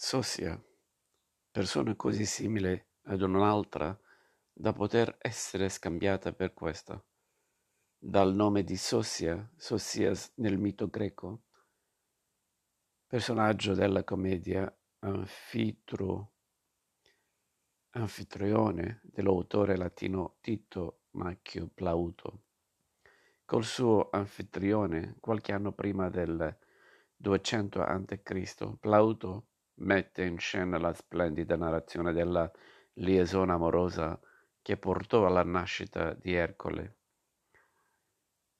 [0.00, 0.56] Sosia,
[1.50, 3.98] persona così simile ad un'altra
[4.52, 7.04] da poter essere scambiata per questa.
[7.98, 11.42] Dal nome di Sosia, Sosias nel mito greco,
[13.08, 16.34] personaggio della commedia Anfitro,
[17.90, 22.44] Anfitrione dell'autore latino Tito Macchio Plauto.
[23.44, 26.56] Col suo anfitrione, qualche anno prima del
[27.16, 29.46] 200 a.C., Plauto
[29.78, 32.50] mette in scena la splendida narrazione della
[32.94, 34.18] liaison amorosa
[34.62, 36.96] che portò alla nascita di Ercole.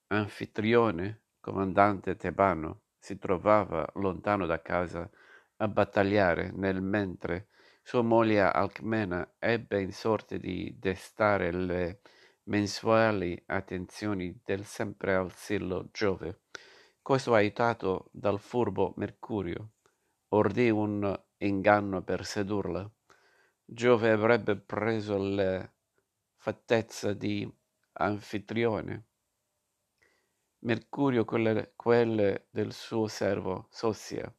[0.08, 5.08] Anfitrione, comandante tebano, si trovava lontano da casa
[5.56, 7.48] a battagliare nel mentre
[7.82, 12.00] sua moglie Alcmena ebbe in sorte di destare le
[12.44, 16.40] mensuali attenzioni del sempre al sillo Giove.
[17.00, 19.70] Questo aiutato dal furbo Mercurio,
[20.28, 22.90] ordì un inganno per sedurla.
[23.64, 25.74] Giove avrebbe preso le
[26.36, 27.50] fattezze di
[27.92, 29.06] anfitrione,
[30.60, 34.32] Mercurio quelle, quelle del suo servo Sosia.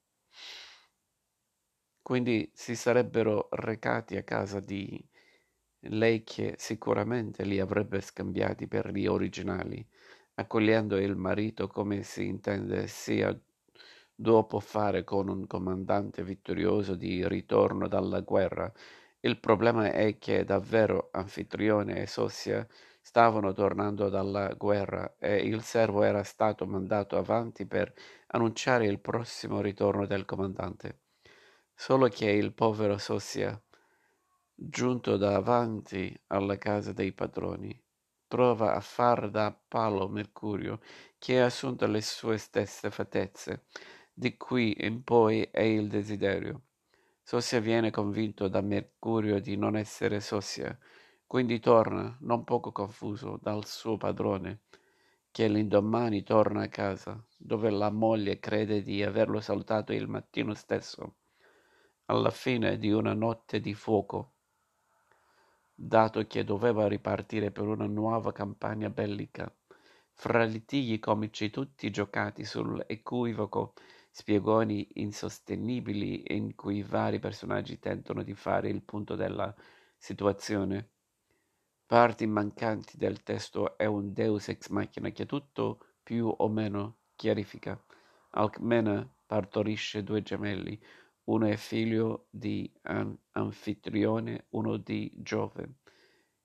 [2.02, 5.02] Quindi si sarebbero recati a casa di
[5.84, 9.86] lei che sicuramente li avrebbe scambiati per gli originali,
[10.36, 13.34] accogliendo il marito come si intende sia
[14.22, 18.70] dopo fare con un comandante vittorioso di ritorno dalla guerra.
[19.22, 22.68] Il problema è che davvero Anfitrione e Sosia
[23.00, 27.94] stavano tornando dalla guerra e il servo era stato mandato avanti per
[28.28, 31.00] annunciare il prossimo ritorno del comandante.
[31.74, 33.58] Solo che il povero Sosia,
[34.54, 37.82] giunto davanti alla casa dei padroni,
[38.28, 40.82] trova a far da palo Mercurio,
[41.18, 43.64] che ha assunto le sue stesse fattezze
[44.20, 46.64] di qui in poi è il desiderio.
[47.24, 50.78] Sosia viene convinto da Mercurio di non essere Sosia,
[51.26, 54.64] quindi torna, non poco confuso, dal suo padrone,
[55.32, 61.16] che l'indomani torna a casa, dove la moglie crede di averlo salutato il mattino stesso,
[62.08, 64.34] alla fine di una notte di fuoco,
[65.74, 69.50] dato che doveva ripartire per una nuova campagna bellica.
[70.12, 73.74] Fra litighi comici tutti giocati sull'equivoco
[74.12, 79.54] spiegoni insostenibili in cui i vari personaggi tentano di fare il punto della
[79.98, 80.90] situazione.
[81.86, 87.82] Parti mancanti del testo è un deus ex machina che tutto più o meno chiarifica.
[88.32, 90.80] Alcmena partorisce due gemelli,
[91.26, 95.76] uno è figlio di An- Anfitrione, uno di Giove.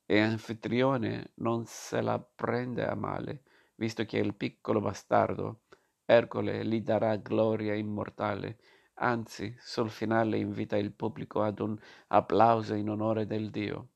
[0.06, 3.42] E Anfitrione non se la prende a male,
[3.76, 5.63] visto che il piccolo bastardo
[6.06, 8.58] Ercole gli darà gloria immortale,
[8.94, 11.78] anzi sul finale invita il pubblico ad un
[12.08, 13.88] applauso in onore del Dio.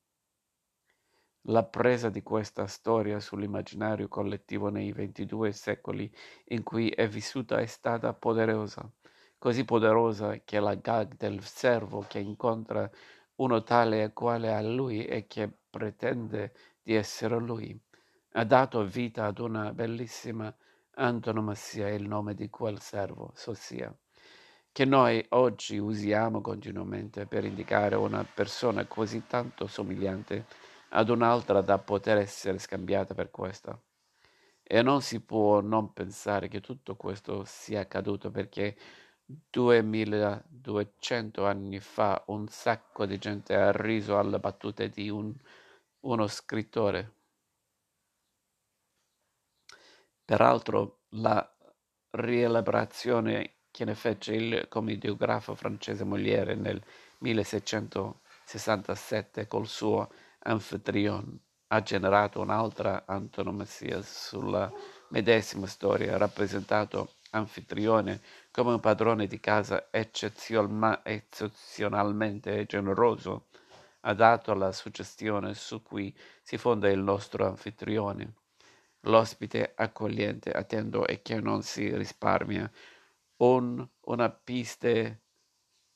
[1.43, 6.11] La presa di questa storia sull'immaginario collettivo nei ventidue secoli
[6.45, 8.91] in cui è vissuta è stata poderosa,
[9.37, 12.89] così poderosa che la gag del servo che incontra
[13.35, 17.79] uno tale e quale a lui e che pretende di essere lui,
[18.33, 20.53] ha dato vita ad una bellissima
[20.95, 23.93] antonomasia è il nome di quel servo, Sosia,
[24.71, 30.45] che noi oggi usiamo continuamente per indicare una persona così tanto somigliante
[30.89, 33.79] ad un'altra da poter essere scambiata per questa.
[34.63, 38.77] E non si può non pensare che tutto questo sia accaduto perché
[39.25, 45.33] 2200 anni fa un sacco di gente ha riso alle battute di un,
[46.01, 47.13] uno scrittore
[50.29, 51.43] Peraltro la
[52.11, 56.79] rielaborazione che ne fece il commediografo francese Molière nel
[57.21, 60.11] 1667 col suo
[60.43, 61.35] Amphitryon
[61.69, 64.71] ha generato un'altra antonomasia sulla
[65.07, 73.47] medesima storia, rappresentato Anfitrione come un padrone di casa eccezionalmente generoso,
[74.01, 78.33] adatto alla suggestione su cui si fonda il nostro anfitrione
[79.01, 82.69] l'ospite accogliente, attento e che non si risparmia,
[83.37, 85.23] un, una piste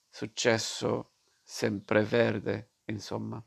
[0.09, 1.13] successo
[1.43, 3.43] sempreverde, insomma.